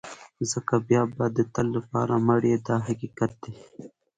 ځکه 0.51 0.75
بیا 0.87 1.01
به 1.15 1.25
د 1.35 1.39
تل 1.53 1.67
لپاره 1.77 2.13
مړ 2.27 2.41
یې 2.51 2.57
دا 2.67 2.77
حقیقت 2.87 3.31
دی. 3.43 3.55